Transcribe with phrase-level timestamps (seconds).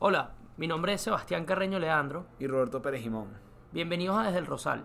[0.00, 2.24] Hola, mi nombre es Sebastián Carreño Leandro.
[2.38, 3.30] Y Roberto Pérez Jimón.
[3.72, 4.84] Bienvenidos a Desde el Rosal.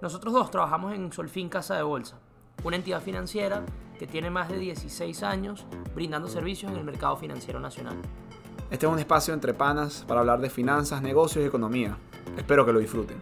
[0.00, 2.16] Nosotros dos trabajamos en Solfín Casa de Bolsa,
[2.64, 3.66] una entidad financiera
[3.98, 7.96] que tiene más de 16 años brindando servicios en el mercado financiero nacional.
[8.70, 11.98] Este es un espacio entre panas para hablar de finanzas, negocios y economía.
[12.38, 13.18] Espero que lo disfruten.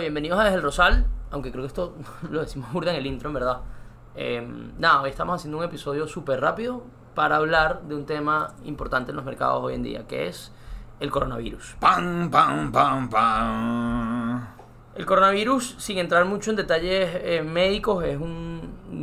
[0.00, 1.94] Bienvenidos a Desde el Rosal, aunque creo que esto
[2.30, 3.60] lo decimos burda en el intro, en verdad.
[4.14, 4.46] Eh,
[4.78, 6.82] nada, hoy estamos haciendo un episodio súper rápido
[7.14, 10.52] para hablar de un tema importante en los mercados hoy en día, que es
[11.00, 11.76] el coronavirus.
[11.80, 14.46] Pam, pam, pam, pam.
[14.94, 18.49] El coronavirus, sin entrar mucho en detalles eh, médicos, es un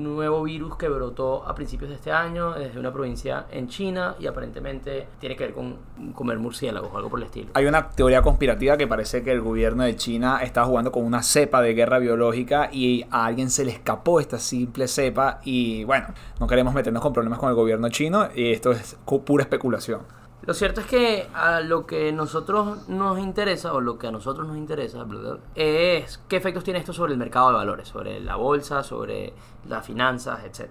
[0.04, 4.28] nuevo virus que brotó a principios de este año desde una provincia en China y
[4.28, 5.78] aparentemente tiene que ver con
[6.14, 7.50] comer murciélagos o algo por el estilo.
[7.54, 11.24] Hay una teoría conspirativa que parece que el gobierno de China está jugando con una
[11.24, 16.08] cepa de guerra biológica y a alguien se le escapó esta simple cepa y bueno,
[16.40, 20.02] no queremos meternos con problemas con el gobierno chino y esto es pura especulación.
[20.48, 24.48] Lo cierto es que a lo que nosotros nos interesa, o lo que a nosotros
[24.48, 25.06] nos interesa,
[25.54, 29.34] es qué efectos tiene esto sobre el mercado de valores, sobre la bolsa, sobre
[29.68, 30.70] las finanzas, etc.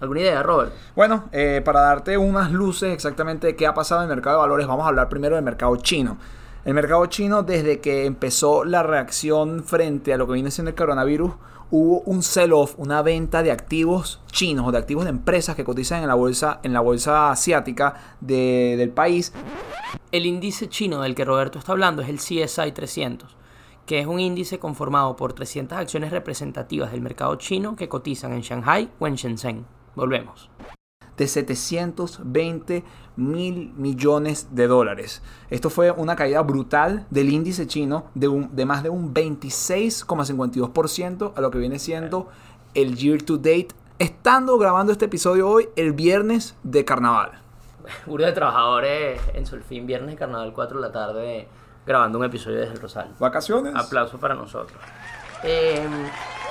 [0.00, 0.72] ¿Alguna idea, Robert?
[0.94, 4.42] Bueno, eh, para darte unas luces exactamente de qué ha pasado en el mercado de
[4.42, 6.18] valores, vamos a hablar primero del mercado chino.
[6.68, 10.76] El mercado chino, desde que empezó la reacción frente a lo que viene siendo el
[10.76, 11.32] coronavirus,
[11.70, 16.02] hubo un sell-off, una venta de activos chinos o de activos de empresas que cotizan
[16.02, 19.32] en la bolsa, en la bolsa asiática de- del país.
[20.12, 23.34] El índice chino del que Roberto está hablando es el CSI 300,
[23.86, 28.42] que es un índice conformado por 300 acciones representativas del mercado chino que cotizan en
[28.42, 29.64] Shanghai o en Shenzhen.
[29.94, 30.50] Volvemos.
[31.18, 32.82] De 720
[33.16, 35.20] mil millones de dólares.
[35.50, 41.32] Esto fue una caída brutal del índice chino de, un- de más de un 26,52%
[41.36, 42.28] a lo que viene siendo
[42.74, 47.32] el year to date, estando grabando este episodio hoy el viernes de carnaval.
[48.06, 51.48] Burda de trabajadores en Solfín, viernes de carnaval, 4 de la tarde,
[51.86, 53.14] grabando un episodio desde el Rosal.
[53.18, 53.74] ¿Vacaciones?
[53.74, 54.78] Aplauso para nosotros.
[55.42, 55.86] Eh,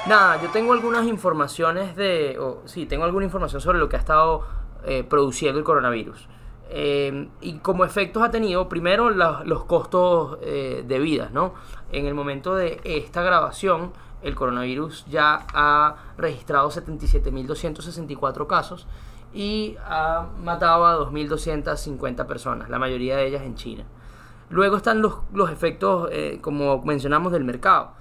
[0.07, 2.37] nada, yo tengo algunas informaciones de.
[2.39, 4.45] o, sí, tengo alguna información sobre lo que ha estado
[4.85, 6.27] eh, produciendo el coronavirus.
[6.69, 11.53] Eh, y como efectos ha tenido, primero, los costos eh, de vida, ¿no?
[11.91, 18.87] En el momento de esta grabación, el coronavirus ya ha registrado 77.264 casos
[19.33, 23.83] y ha matado a 2.250 personas, la mayoría de ellas en China.
[24.49, 27.91] Luego están los, los efectos, eh, como mencionamos, del mercado.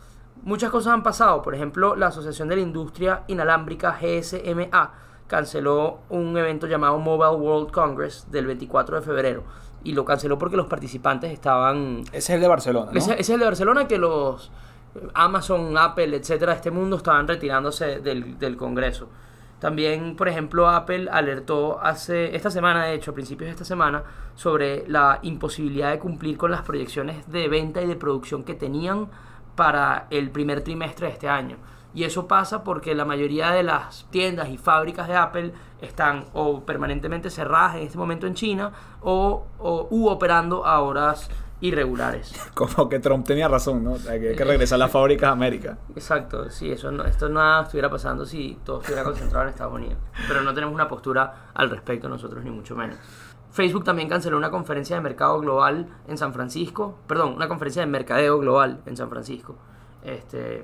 [0.42, 1.42] Muchas cosas han pasado.
[1.42, 4.92] Por ejemplo, la Asociación de la Industria Inalámbrica GSMA
[5.26, 9.44] canceló un evento llamado Mobile World Congress del 24 de febrero.
[9.82, 12.00] Y lo canceló porque los participantes estaban...
[12.12, 12.98] Ese es el de Barcelona, ¿no?
[12.98, 14.50] Ese, ese es el de Barcelona que los
[15.14, 19.08] Amazon, Apple, etcétera, de este mundo estaban retirándose del, del Congreso.
[19.58, 24.04] También, por ejemplo, Apple alertó hace esta semana, de hecho, a principios de esta semana,
[24.34, 29.08] sobre la imposibilidad de cumplir con las proyecciones de venta y de producción que tenían
[29.56, 31.56] para el primer trimestre de este año.
[31.94, 36.60] Y eso pasa porque la mayoría de las tiendas y fábricas de Apple están o
[36.60, 41.30] permanentemente cerradas en este momento en China o, o u operando a horas
[41.60, 42.34] irregulares.
[42.54, 43.96] Como que Trump tenía razón, ¿no?
[44.08, 45.78] Hay que regresar a las fábricas a América.
[45.94, 49.96] Exacto, sí, eso no, esto nada estuviera pasando si todo estuviera concentrado en Estados Unidos.
[50.28, 52.98] Pero no tenemos una postura al respecto nosotros, ni mucho menos.
[53.56, 57.86] Facebook también canceló una conferencia de mercado global en San Francisco, perdón, una conferencia de
[57.86, 59.56] mercadeo global en San Francisco.
[60.04, 60.62] Este,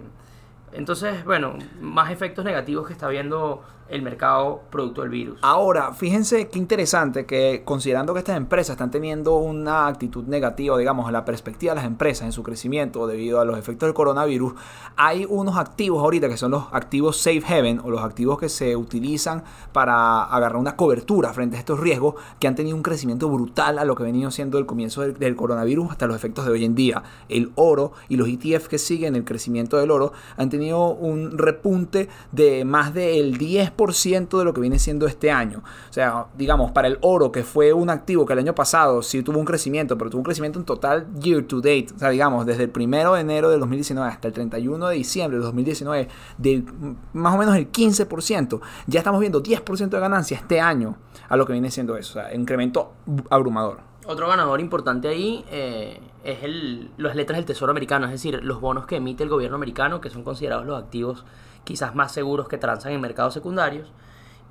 [0.73, 5.39] entonces, bueno, más efectos negativos que está viendo el mercado producto del virus.
[5.43, 11.07] Ahora, fíjense qué interesante que considerando que estas empresas están teniendo una actitud negativa, digamos,
[11.07, 14.55] a la perspectiva de las empresas en su crecimiento debido a los efectos del coronavirus,
[14.97, 18.77] hay unos activos ahorita que son los activos safe haven o los activos que se
[18.77, 23.79] utilizan para agarrar una cobertura frente a estos riesgos que han tenido un crecimiento brutal
[23.79, 26.53] a lo que ha venido siendo el comienzo del, del coronavirus hasta los efectos de
[26.53, 27.03] hoy en día.
[27.29, 32.09] El oro y los ETF que siguen el crecimiento del oro han tenido un repunte
[32.31, 35.63] de más del 10% de lo que viene siendo este año.
[35.91, 39.23] O sea, digamos, para el oro, que fue un activo que el año pasado sí
[39.23, 41.89] tuvo un crecimiento, pero tuvo un crecimiento en total year to date.
[41.95, 45.39] O sea, digamos, desde el 1 de enero del 2019 hasta el 31 de diciembre
[45.39, 46.09] del 2019,
[46.39, 46.65] de
[47.13, 48.61] más o menos el 15%.
[48.87, 50.97] Ya estamos viendo 10% de ganancia este año
[51.29, 52.19] a lo que viene siendo eso.
[52.19, 52.93] O sea, incremento
[53.31, 53.93] abrumador.
[54.05, 58.61] Otro ganador importante ahí eh, es el, las letras del Tesoro americano, es decir, los
[58.61, 61.25] bonos que emite el gobierno americano, que son considerados los activos
[61.65, 63.89] quizás más seguros que transan en mercados secundarios.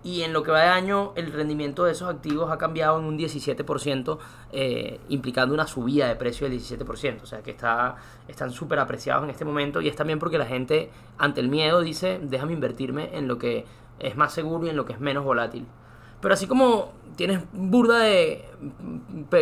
[0.04, 3.06] y en lo que va de año el rendimiento de esos activos ha cambiado en
[3.06, 4.18] un 17%,
[4.52, 7.22] eh, implicando una subida de precio del 17%.
[7.22, 7.98] O sea que está,
[8.28, 11.82] están súper apreciados en este momento y es también porque la gente ante el miedo
[11.82, 13.66] dice, déjame invertirme en lo que
[14.00, 15.68] es más seguro y en lo que es menos volátil.
[16.20, 18.50] Pero así como tienes burda de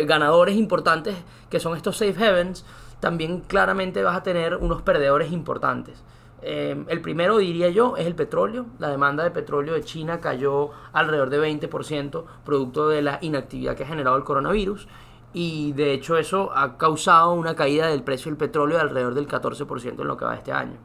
[0.06, 1.16] ganadores importantes
[1.48, 2.66] que son estos safe havens,
[3.00, 6.02] también claramente vas a tener unos perdedores importantes.
[6.42, 8.66] Eh, el primero, diría yo, es el petróleo.
[8.78, 13.84] La demanda de petróleo de China cayó alrededor de 20%, producto de la inactividad que
[13.84, 14.88] ha generado el coronavirus.
[15.32, 19.28] Y de hecho eso ha causado una caída del precio del petróleo de alrededor del
[19.28, 20.78] 14% en lo que va este año.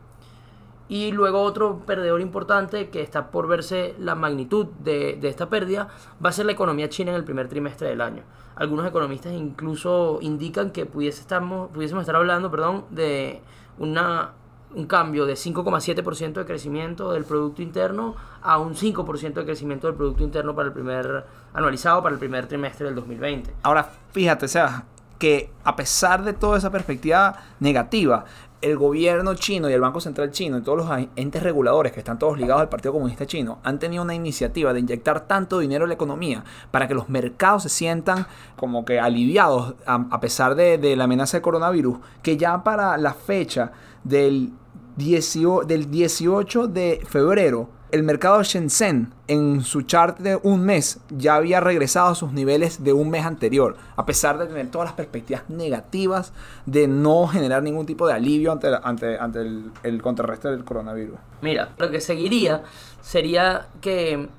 [0.88, 5.88] Y luego otro perdedor importante que está por verse la magnitud de, de, esta pérdida
[6.24, 8.22] va a ser la economía china en el primer trimestre del año.
[8.56, 13.42] Algunos economistas incluso indican que pudiésemos estar hablando perdón, de
[13.80, 14.34] una
[14.76, 19.96] un cambio de 5,7% de crecimiento del Producto Interno a un 5% de crecimiento del
[19.96, 23.56] Producto Interno para el primer anualizado para el primer trimestre del 2020.
[23.64, 24.86] Ahora, fíjate, sea,
[25.18, 28.26] que a pesar de toda esa perspectiva negativa,
[28.62, 32.18] el gobierno chino y el Banco Central chino y todos los entes reguladores que están
[32.18, 35.90] todos ligados al Partido Comunista Chino han tenido una iniciativa de inyectar tanto dinero en
[35.90, 38.26] la economía para que los mercados se sientan
[38.56, 43.14] como que aliviados a, pesar de, de la amenaza de coronavirus, que ya para la
[43.14, 43.72] fecha
[44.04, 44.52] del
[44.96, 51.60] del 18 de febrero, el mercado Shenzhen en su chart de un mes ya había
[51.60, 55.50] regresado a sus niveles de un mes anterior, a pesar de tener todas las perspectivas
[55.50, 56.34] negativas
[56.66, 61.18] de no generar ningún tipo de alivio ante, ante, ante el, el contrarreste del coronavirus.
[61.42, 62.64] Mira, lo que seguiría
[63.02, 64.30] sería que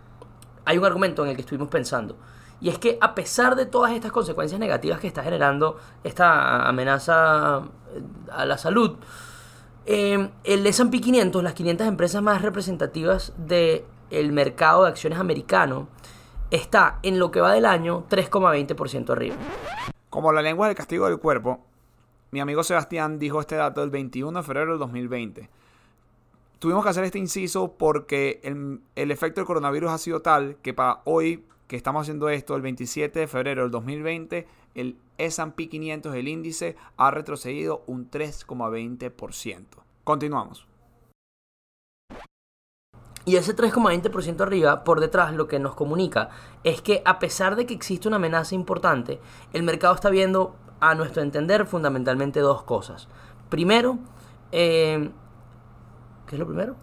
[0.64, 2.16] hay un argumento en el que estuvimos pensando.
[2.60, 7.62] Y es que a pesar de todas estas consecuencias negativas que está generando esta amenaza
[8.32, 8.96] a la salud,
[9.86, 15.88] eh, el S&P 500, las 500 empresas más representativas del mercado de acciones americano,
[16.50, 19.36] está en lo que va del año 3,20% arriba.
[20.10, 21.60] Como la lengua del castigo del cuerpo,
[22.30, 25.48] mi amigo Sebastián dijo este dato el 21 de febrero del 2020.
[26.58, 30.74] Tuvimos que hacer este inciso porque el, el efecto del coronavirus ha sido tal que
[30.74, 36.14] para hoy que estamos haciendo esto, el 27 de febrero del 2020, el S&P 500,
[36.14, 39.64] el índice, ha retrocedido un 3,20%.
[40.04, 40.66] Continuamos.
[43.24, 46.30] Y ese 3,20% arriba, por detrás, lo que nos comunica
[46.62, 49.20] es que a pesar de que existe una amenaza importante,
[49.52, 53.08] el mercado está viendo, a nuestro entender, fundamentalmente dos cosas.
[53.48, 53.98] Primero,
[54.52, 55.10] eh,
[56.26, 56.76] ¿qué es lo primero?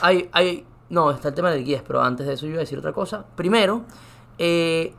[0.00, 2.60] Hay, hay, no, está el tema de liquidez, pero antes de eso yo iba a
[2.60, 3.26] decir otra cosa.
[3.34, 3.84] Primero,
[4.38, 4.94] eh,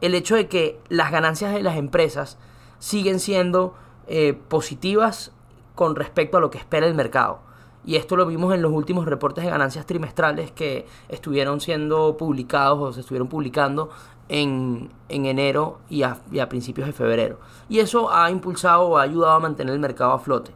[0.00, 2.38] el hecho de que las ganancias de las empresas
[2.78, 3.74] siguen siendo
[4.08, 5.32] eh, positivas
[5.74, 7.40] con respecto a lo que espera el mercado.
[7.84, 12.80] Y esto lo vimos en los últimos reportes de ganancias trimestrales que estuvieron siendo publicados
[12.80, 13.90] o se estuvieron publicando
[14.28, 17.38] en, enero y a, y a, principios de febrero.
[17.68, 20.52] Y eso ha impulsado o ha ayudado a mantener el mercado a flote.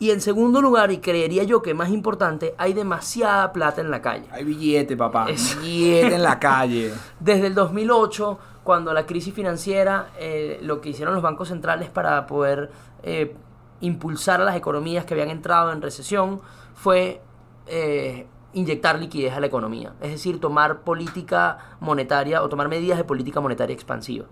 [0.00, 4.02] Y en segundo lugar, y creería yo que más importante, hay demasiada plata en la
[4.02, 4.24] calle.
[4.32, 5.26] Hay billete, papá.
[5.60, 6.92] Billete en la calle.
[7.20, 12.26] Desde el 2008 cuando la crisis financiera, eh, lo que hicieron los bancos centrales para
[12.26, 12.70] poder
[13.02, 13.34] eh,
[13.80, 16.40] impulsar a las economías que habían entrado en recesión
[16.74, 17.20] fue
[17.66, 23.04] eh, inyectar liquidez a la economía, es decir, tomar política monetaria o tomar medidas de
[23.04, 24.26] política monetaria expansiva.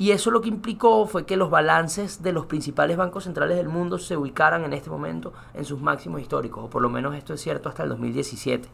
[0.00, 3.68] Y eso lo que implicó fue que los balances de los principales bancos centrales del
[3.68, 7.34] mundo se ubicaran en este momento en sus máximos históricos, o por lo menos esto
[7.34, 8.68] es cierto hasta el 2017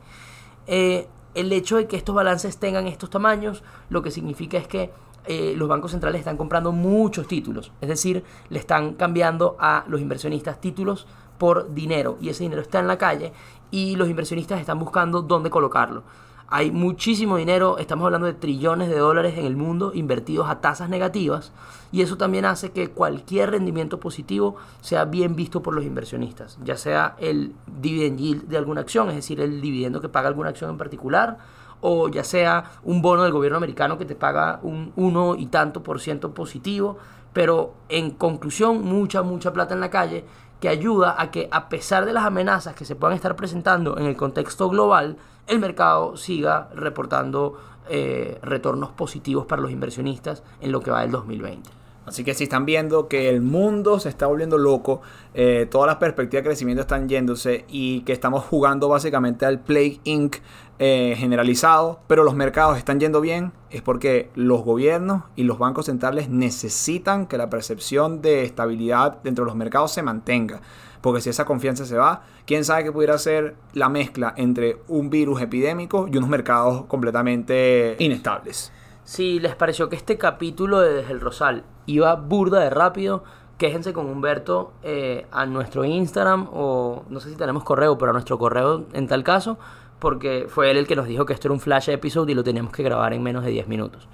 [1.36, 4.90] el hecho de que estos balances tengan estos tamaños, lo que significa es que
[5.26, 10.00] eh, los bancos centrales están comprando muchos títulos, es decir, le están cambiando a los
[10.00, 13.34] inversionistas títulos por dinero y ese dinero está en la calle
[13.70, 16.04] y los inversionistas están buscando dónde colocarlo.
[16.48, 20.88] Hay muchísimo dinero, estamos hablando de trillones de dólares en el mundo invertidos a tasas
[20.88, 21.50] negativas
[21.90, 26.76] y eso también hace que cualquier rendimiento positivo sea bien visto por los inversionistas, ya
[26.76, 30.70] sea el dividend yield de alguna acción, es decir, el dividendo que paga alguna acción
[30.70, 31.38] en particular,
[31.80, 35.82] o ya sea un bono del gobierno americano que te paga un 1 y tanto
[35.82, 36.98] por ciento positivo,
[37.36, 40.24] pero en conclusión mucha, mucha plata en la calle
[40.58, 44.06] que ayuda a que a pesar de las amenazas que se puedan estar presentando en
[44.06, 47.58] el contexto global, el mercado siga reportando
[47.90, 51.68] eh, retornos positivos para los inversionistas en lo que va del 2020.
[52.06, 55.02] Así que si están viendo que el mundo se está volviendo loco,
[55.34, 60.00] eh, todas las perspectivas de crecimiento están yéndose y que estamos jugando básicamente al Play
[60.04, 60.36] Inc.
[60.78, 65.86] Eh, generalizado, pero los mercados están yendo bien, es porque los gobiernos y los bancos
[65.86, 70.60] centrales necesitan que la percepción de estabilidad dentro de los mercados se mantenga.
[71.00, 75.08] Porque si esa confianza se va, quién sabe qué pudiera ser la mezcla entre un
[75.08, 78.70] virus epidémico y unos mercados completamente inestables.
[79.06, 83.22] Si les pareció que este capítulo de Desde el Rosal iba burda de rápido,
[83.56, 88.12] quéjense con Humberto eh, a nuestro Instagram o no sé si tenemos correo, pero a
[88.12, 89.58] nuestro correo en tal caso,
[90.00, 92.42] porque fue él el que nos dijo que esto era un flash episode y lo
[92.42, 94.08] teníamos que grabar en menos de 10 minutos.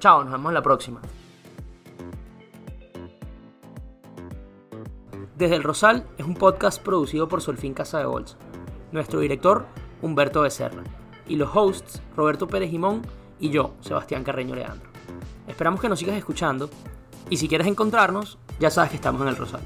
[0.00, 1.02] Chao, nos vemos la próxima.
[5.36, 8.38] Desde el Rosal es un podcast producido por Solfín Casa de Bolsa.
[8.92, 9.66] Nuestro director,
[10.00, 10.84] Humberto Becerra.
[11.26, 13.02] Y los hosts, Roberto Pérez Jimón
[13.40, 14.88] y yo, Sebastián Carreño Leandro.
[15.46, 16.68] Esperamos que nos sigas escuchando
[17.30, 19.60] y si quieres encontrarnos, ya sabes que estamos en el Rosal.